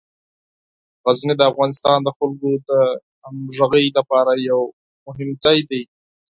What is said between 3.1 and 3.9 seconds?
همغږۍ